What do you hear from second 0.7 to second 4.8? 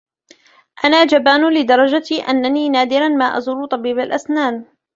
أنا جبان لدرجة أنني نادرا ما أزور طبيب الأسنان.